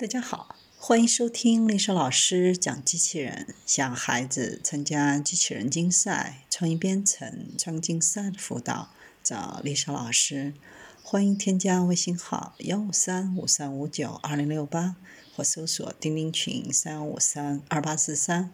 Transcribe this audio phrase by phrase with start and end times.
[0.00, 3.54] 大家好，欢迎收听丽莎老师讲机器人。
[3.66, 8.88] 想孩子参加机器人竞赛、创意编程、创竞赛的辅导，
[9.22, 10.54] 找丽莎老师。
[11.02, 14.96] 欢迎添加微信号幺五三五三五九二零六八，
[15.36, 18.50] 或搜索钉钉群三五三二八四三。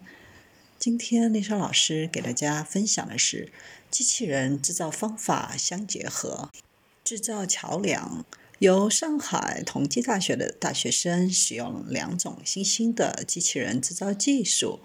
[0.81, 3.53] 今天丽莎老师给大家分享的是
[3.89, 6.51] 机器人制造方法相结合，
[7.05, 8.25] 制造桥梁。
[8.59, 14.81] 由上海同济大学的大学生使用两种新兴的机器人制造技术，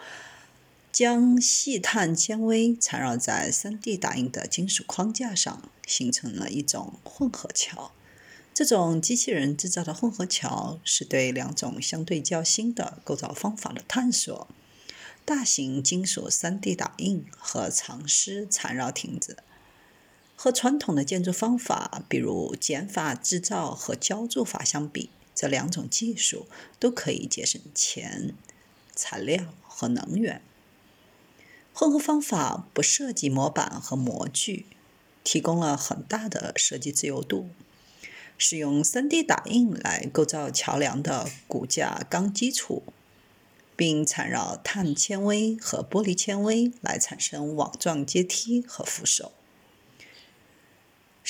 [0.91, 7.93] 将细碳纤维缠绕在 3D 打印的金属框架上，形成了一种混合桥。
[8.53, 14.49] 这种机器人制造的混合桥是对两种相对较新的构造方法的探索：
[15.23, 19.37] 大型金属 3D 打印和长丝缠绕亭子。
[20.43, 26.47] 和传统的建筑方法，比如减法制造和浇筑法相比，这两种技术
[26.79, 28.33] 都可以节省钱、
[28.95, 30.41] 材料和能源。
[31.75, 34.65] 混合方法不涉及模板和模具，
[35.23, 37.51] 提供了很大的设计自由度。
[38.35, 42.81] 使用 3D 打印来构造桥梁的骨架钢基础，
[43.75, 49.33] 并缠绕碳纤维和玻璃纤维来产生网状阶梯和扶手。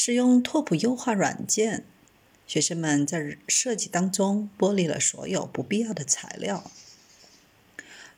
[0.03, 1.85] 使用拓扑优化软件，
[2.47, 6.71] 学生们在设计当中剥离了所有不必要的材料。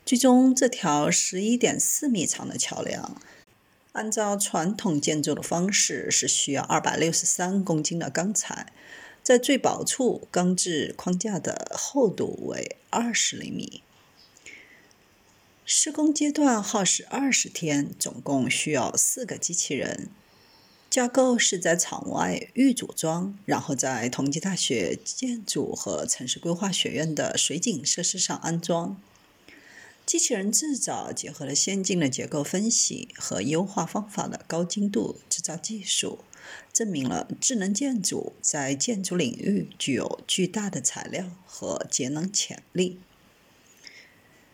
[0.06, 3.22] 最终，这条十一点四米长的桥梁，
[3.92, 8.72] 按照传统建筑的方式是需要二百六十三公斤的钢材，
[9.22, 13.84] 在最薄处，钢制框架的厚度为二十厘米。
[15.66, 20.08] 施工阶段耗时二十天，总共需要四个机器人。
[20.94, 28.96] 架构是在场外预组装，然后在同济大学建筑和城市规划学院的水井设施上安装。
[30.06, 36.20] 机器人制造结合了先进的结构分析和优化方法的高精度制造技术，
[36.72, 43.00] 证明了智能建筑在建筑领域具有巨大的材料和节能潜力。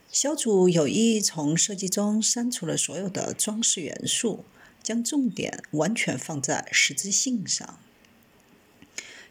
[0.09, 4.45] 小组有意从设计中删除了所有的装饰元素。
[4.89, 7.77] 将重点完全放在实质性上。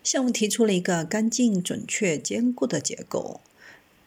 [0.05, 3.41] 项目提出了一个干净、准确、坚固的结构。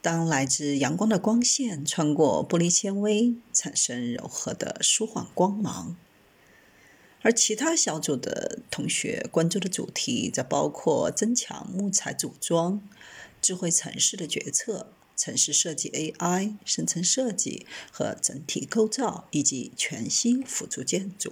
[0.01, 5.97] 当来自阳光的光线穿过玻璃纤维，产生柔和的舒缓光芒。
[7.21, 12.81] 而其他小组的同学关注的主题则包括增强木材组装、
[13.41, 14.93] 智慧城市的决策。
[15.17, 21.29] 城市设计 AI、生成设计和整体构造，以及全新辅助建筑。